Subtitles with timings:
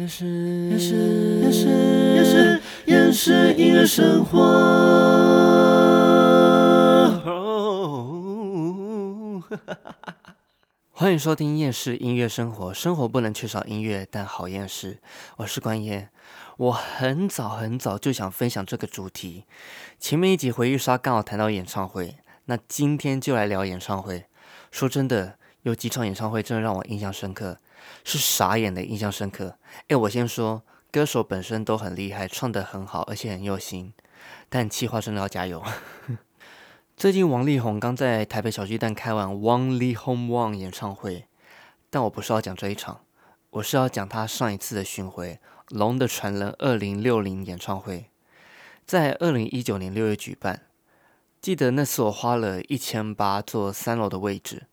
[0.00, 0.24] 厌世，
[0.70, 0.94] 厌世，
[1.42, 1.66] 厌世，
[2.16, 4.40] 厌世，厌世音乐生活。
[10.90, 15.00] 欢迎收听厌世音乐生活，生活不能缺少音乐，但好厌世。
[15.36, 16.08] 我是关燕，
[16.56, 19.44] 我很早很早就想分享这个主题。
[19.98, 24.24] 前面一集回忆杀刚好谈到演唱会，那今天就来聊演唱会。
[24.70, 27.58] 说真的，有几场演唱会真的让我印象深刻。
[28.04, 29.56] 是傻眼的印象深刻。
[29.88, 33.92] 哎，我先说，歌手本身都很厉害，唱得很好，而且很用心。
[34.48, 35.62] 但企划真的要加油。
[36.96, 41.26] 最近王力宏刚在台北小巨蛋开完王力宏 One 演唱会，
[41.88, 43.00] 但我不是要讲这一场，
[43.50, 45.34] 我是要讲他上一次的巡回
[45.68, 48.10] 《龙的传人》二零六零演唱会，
[48.84, 50.66] 在二零一九年六月举办。
[51.40, 54.66] 记得那次我花了一千八坐三楼的位置，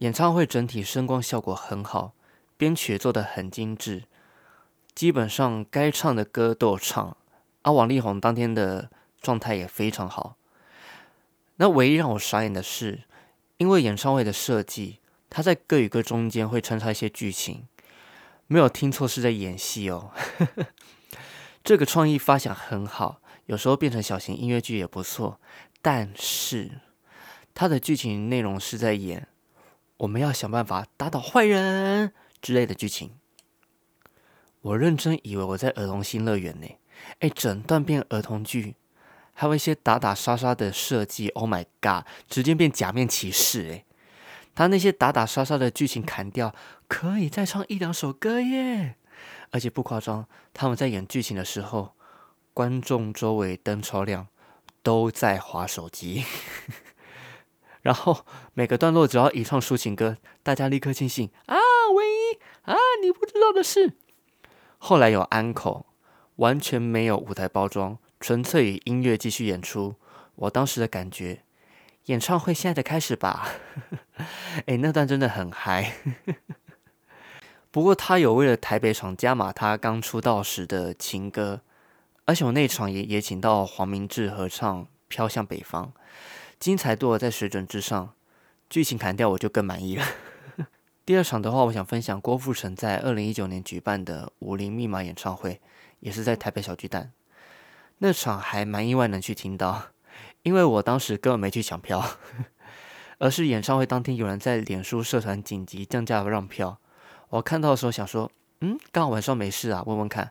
[0.00, 2.14] 演唱会整体声光效果很好。
[2.56, 4.04] 编曲做的很精致，
[4.94, 7.16] 基本上该唱的歌都有唱。
[7.62, 10.36] 而王力宏当天的状态也非常好。
[11.56, 13.02] 那唯一让我傻眼的是，
[13.58, 17.66] 因为演唱会的设计，他在歌与歌中间会穿插一些剧情，
[18.46, 20.12] 没有听错是在演戏哦。
[21.62, 25.38] 这个创意发想很好，有时候变成小型音乐剧也不错。
[25.82, 26.80] 但是
[27.54, 29.28] 他的剧情内容是在演，
[30.00, 32.12] 我们要想办法打倒坏人。
[32.40, 33.18] 之类的剧情，
[34.62, 36.66] 我认真以为我在儿童新乐园呢。
[37.18, 38.76] 哎，整段变儿童剧，
[39.34, 41.28] 还有一些打打杀杀的设计。
[41.30, 43.84] Oh my god，直接变假面骑士哎！
[44.54, 46.54] 他那些打打杀杀的剧情砍掉，
[46.88, 48.96] 可以再唱一两首歌耶！
[49.50, 51.94] 而且不夸张，他们在演剧情的时候，
[52.54, 54.28] 观众周围灯超亮，
[54.82, 56.24] 都在划手机。
[57.82, 61.56] 然后每个段落只要一唱抒情歌，大家立刻庆幸啊！
[61.96, 63.94] 唯一啊，你不知道的是，
[64.78, 65.86] 后来有安口，
[66.36, 69.96] 完全没有舞台包装，纯粹以音乐继续演出。
[70.36, 71.42] 我当时的感觉，
[72.06, 73.48] 演唱会现在的开始吧。
[74.66, 75.94] 哎，那段真的很嗨。
[77.70, 81.60] 不过他有为了台北场加码他刚出道时的情歌，
[82.24, 85.86] 而且我那场也也请到黄明志合唱《飘向北方》，
[86.60, 88.12] 精彩度在水准之上，
[88.68, 90.04] 剧情砍掉我就更满意了。
[91.06, 95.58] 第二场的话，我想分享郭富城在二零一九年举办的《武林密码》演唱会，
[96.00, 97.12] 也是在台北小巨蛋。
[97.98, 99.84] 那场还蛮意外能去听到，
[100.42, 102.04] 因为我当时根本没去抢票，
[103.18, 106.78] 而是演唱会当天有人在脸书社团紧急降价让票。
[107.30, 110.30] 我看到的时候想说，嗯，刚好晚上没事啊，问问看。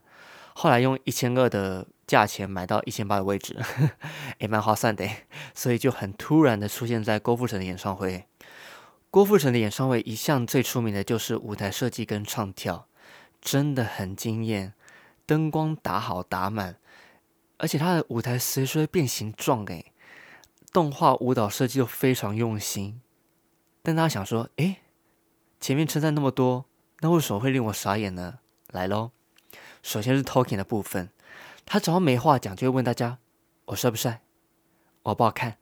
[0.53, 3.55] 后来用一千二的价钱买到一千八的位置，
[4.39, 5.07] 也蛮划算的，
[5.53, 8.25] 所以就很突然的出现在郭富城的演唱会。
[9.11, 12.87] 郭富城的演唱会一向最出名的就是舞台设计跟唱跳，
[13.39, 14.73] 真的很惊艳，
[15.27, 16.77] 灯光打好打满，
[17.57, 19.93] 而且他的舞台随时会变形状诶，
[20.73, 22.99] 动画舞蹈设计又非常用心。
[23.83, 24.77] 但大家想说，诶，
[25.59, 26.65] 前面称赞那么多，
[27.01, 28.39] 那为什么会令我傻眼呢？
[28.71, 29.11] 来喽，
[29.81, 31.09] 首先是 talking 的部分，
[31.69, 33.19] 他只要没话讲，就会问大家：
[33.65, 34.21] 我帅不帅？
[35.03, 35.57] 我好不好看？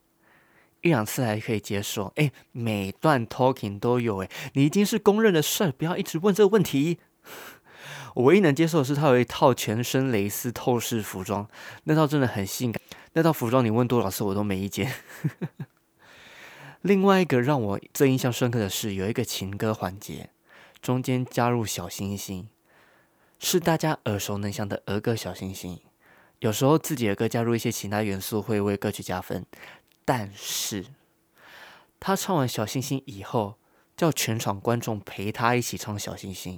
[0.81, 6.99] 一两次还可以接受，哎，每段 talking 都有，哎，你已经是公认的帅，不要一直问这个问题。
[8.15, 11.47] 我唯一能接受的是他有一套全身蕾丝透视服装，
[11.83, 12.81] 那套真的很性感。
[13.13, 14.93] 那套服装你问多少次我都没意见。
[16.81, 20.29] 另外一个让我最印象深刻的是有一个情歌环节，
[20.81, 22.47] 中间加入小星星，
[23.39, 25.79] 是大家耳熟能详的儿歌小星星。
[26.39, 29.45] 有时候自己的歌加入一些其他元素，会为歌曲加分。
[30.05, 30.85] 但是，
[31.99, 33.55] 他唱完《小星星》以后，
[33.95, 36.57] 叫全场观众陪他一起唱《小星星》。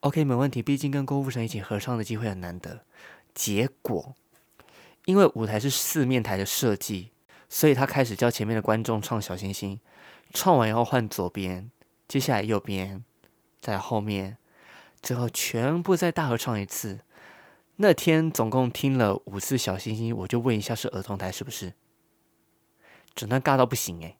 [0.00, 2.84] OK，没问题，毕竟跟郭富城一起合唱的机会很难得。
[3.34, 4.14] 结果，
[5.04, 7.10] 因为舞台是四面台的设计，
[7.48, 9.76] 所以他开始叫前面的观众唱《小星星》，
[10.32, 11.70] 唱完以后换左边，
[12.08, 13.04] 接下来右边，
[13.60, 14.38] 在后面，
[15.02, 17.00] 最后全部再大合唱一次。
[17.76, 21.72] 那天总共听了五次《小星星》，我就问一下，是儿童台是不是？
[23.14, 24.18] 整段尬到不行诶。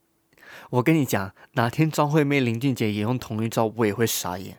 [0.71, 4.59] 我跟你讲，哪天张惠妹、林俊杰也用同一招，我也会傻眼。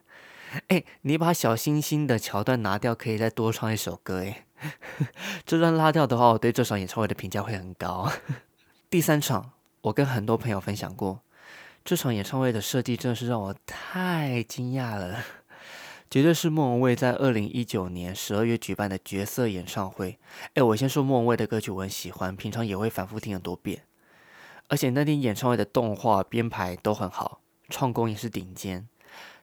[0.67, 4.45] 哎，你把小星星的桥段拿掉，可以再多唱一首歌诶。
[5.45, 8.11] 这段拉掉的话，我对这场演唱会的评价会很高。
[8.89, 9.51] 第三场，
[9.81, 11.21] 我跟很多朋友分享过，
[11.83, 15.23] 这场演唱会的设计真的是让我太惊讶了，
[16.13, 20.19] 绝对是莫文蔚在二零一九年十二月举办的角色演唱会。
[20.53, 23.81] 哎，我先说莫文蔚的歌曲，我很喜欢，平常也会反复听很多遍。
[24.67, 28.87] 而且那天演唱会的动画编排都很好，唱功也是顶尖。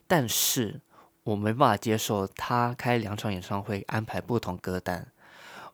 [0.07, 0.81] 但是
[1.25, 5.09] 我没办法接受他开两场演唱会安排不同歌单。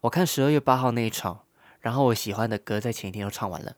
[0.00, 1.43] 我看十二月八号那一场，
[1.81, 3.76] 然后我喜欢的歌在前一天就唱完了。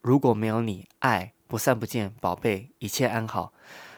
[0.00, 3.52] 如果没有你，爱不散不见，宝贝，一切安好。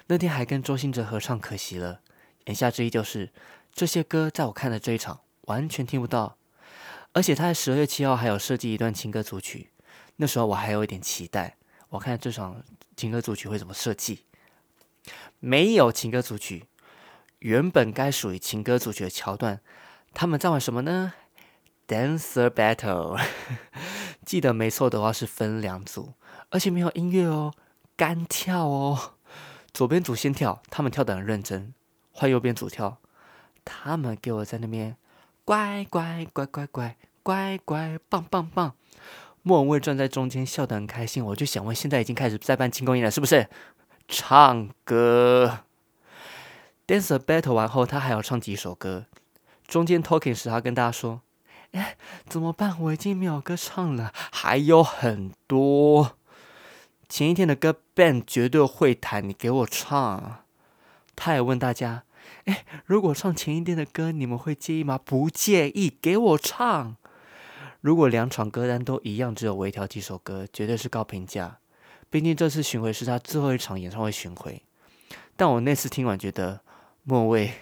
[0.08, 2.00] 那天还跟周兴哲合唱，可惜了。
[2.46, 3.32] 言下之意就是
[3.72, 6.36] 这些歌在我看的这一场完全听不到。
[7.12, 9.70] 而且他在十二月七号还有设计一段情歌组曲，
[10.16, 11.56] 那时候我还有一点期待，
[11.90, 12.62] 我看这场
[12.96, 14.24] 情歌组曲会怎么设计。
[15.38, 16.66] 没有情歌组曲，
[17.38, 19.60] 原本该属于情歌组曲的桥段，
[20.12, 21.14] 他们在玩什么呢
[21.88, 23.18] ？Dancer Battle，
[24.26, 26.14] 记得没错的话是分两组，
[26.50, 27.54] 而且没有音乐哦，
[27.96, 29.14] 干跳哦。
[29.72, 31.72] 左边组先跳，他们跳得很认真；
[32.16, 32.96] 换右边组跳，
[33.62, 34.96] 他们给我在那边
[35.44, 38.74] 乖乖乖乖乖乖乖棒棒棒。
[39.42, 43.48] 莫文蔚站在中间笑得很开心，我就想问：现在已经开始在办庆功宴了，是不是？
[44.08, 45.58] 唱歌
[46.86, 49.04] ，dancer battle 完后，他还要唱几首歌。
[49.68, 51.20] 中间 talking 时，他跟大家说
[51.72, 51.98] ：“哎，
[52.28, 52.80] 怎么办？
[52.80, 56.16] 我已经没有歌唱了，还有很多。
[57.10, 60.44] 前一天的歌，band 绝对会弹，你给我唱。”
[61.14, 62.04] 他也问大家
[62.44, 64.98] ：“哎，如果唱前一天的歌，你们会介意吗？
[65.04, 66.96] 不介意，给我唱。
[67.80, 71.58] 如果两场歌单都一样，只有微调几首歌，绝对是高评价。”
[72.08, 74.62] 毕竟这次巡回是他最后一场演唱会巡回，
[75.34, 76.60] 但我那次听完觉得，
[77.02, 77.52] 莫蔚，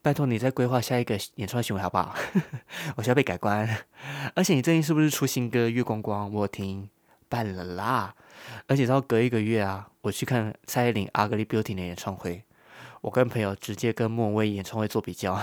[0.00, 2.14] 拜托你再规划下一个演唱会巡回好不好？
[2.94, 3.68] 我需要被改观。
[4.34, 6.30] 而且你最近是不是出新歌《月光光》？
[6.32, 6.88] 我听
[7.28, 8.14] 办了啦。
[8.68, 12.44] 而且要隔一个月啊，我去看蔡依林《Ugly Beauty》的演唱会，
[13.02, 15.40] 我跟朋友直接跟莫文蔚演唱会做比较。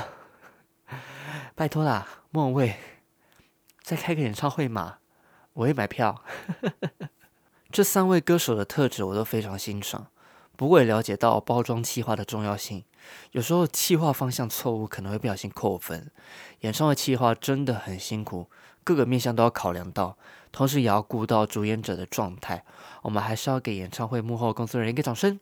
[1.55, 2.75] 拜托啦，莫文蔚，
[3.81, 4.97] 再开个演唱会嘛，
[5.53, 6.23] 我会买票。
[7.71, 10.07] 这三位歌手的特质我都非常欣赏，
[10.55, 12.83] 不过也了解到包装企划的重要性。
[13.31, 16.11] 有时候企划方向错误，可能会不小心扣分。
[16.61, 18.49] 演唱会企划真的很辛苦，
[18.83, 20.17] 各个面向都要考量到，
[20.51, 22.63] 同时也要顾到主演者的状态。
[23.03, 25.39] 我们还是要给演唱会幕后工作人员一个掌声。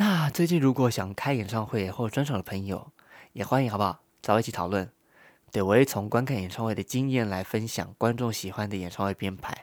[0.00, 2.90] 那最近如果想开演唱会或专场的朋友，
[3.34, 4.00] 也欢迎好不好？
[4.22, 4.90] 找我一起讨论。
[5.52, 9.54] 对，我会从观看演唱会的经验来分享观众喜欢的演唱会编排。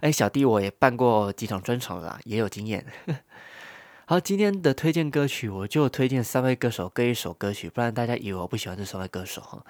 [0.00, 2.84] 哎，小弟我也办过几场专场了，也有经验。
[4.06, 9.64] 好，今天的推荐歌曲我就推荐三位歌手各一首歌曲，不然大家以为我不喜欢这三位歌手哈。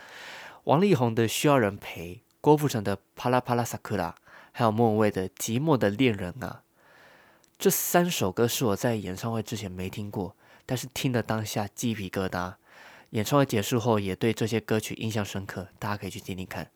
[0.64, 4.08] 王力宏的《需要人陪》，郭富城的《啪啦啪啦萨克拉》，
[4.52, 6.62] 还有莫文蔚的《寂寞的恋人》啊。
[7.64, 12.56] 这三首歌是我在演唱会之前没听过，但是听的当下鸡皮疙瘩。
[13.12, 16.70] 演唱会结束后，也对这些歌曲印象深刻，大家可以去听听看。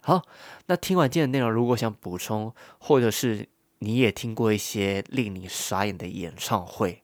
[0.00, 0.22] 好，
[0.64, 3.50] 那听完今天的内容，如果想补充，或者是
[3.80, 7.02] 你也听过一些令你傻眼的演唱会，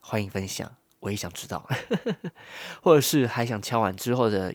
[0.00, 1.64] 欢迎分享，我也想知道。
[2.82, 4.52] 或者是还想敲完之后的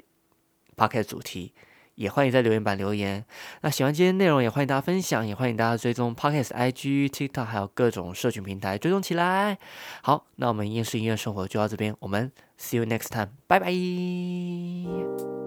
[0.75, 1.53] p o c a s t 主题。
[1.95, 3.25] 也欢迎在留言板留言。
[3.61, 9.57] 那喜欢今天内容，也欢迎大家分享，也欢迎大家追踪 Podcast、IG、TikTok，还有各种社群平台追踪起来。
[10.01, 15.44] 好，那我们厌世音乐生活就到这边，我们 See you next time，拜拜。